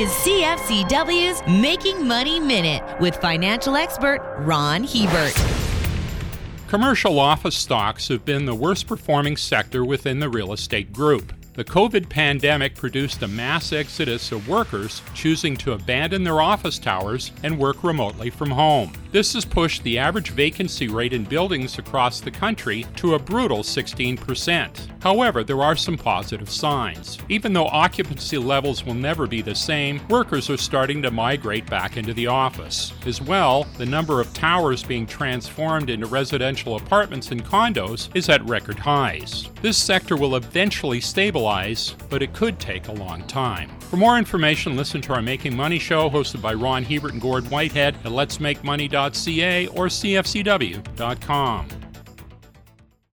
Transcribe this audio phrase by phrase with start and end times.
[0.00, 5.38] is CFCW's Making Money Minute with financial expert Ron Hebert.
[6.68, 11.34] Commercial office stocks have been the worst performing sector within the real estate group.
[11.52, 17.32] The COVID pandemic produced a mass exodus of workers choosing to abandon their office towers
[17.42, 18.94] and work remotely from home.
[19.12, 23.64] This has pushed the average vacancy rate in buildings across the country to a brutal
[23.64, 25.02] 16%.
[25.02, 27.18] However, there are some positive signs.
[27.28, 31.96] Even though occupancy levels will never be the same, workers are starting to migrate back
[31.96, 32.92] into the office.
[33.04, 38.48] As well, the number of towers being transformed into residential apartments and condos is at
[38.48, 39.48] record highs.
[39.60, 43.70] This sector will eventually stabilize, but it could take a long time.
[43.90, 47.50] For more information, listen to our Making Money show hosted by Ron Hebert and Gord
[47.50, 48.12] Whitehead at
[49.00, 51.79] letsmakemoney.ca or cfcw.com.